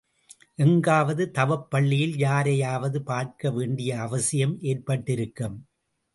[0.55, 5.57] எங்காவது தவப் பள்ளியில் யாரையாவது பார்க்க வேண்டிய அவசியம் ஏற்பட்டிருக்கும்.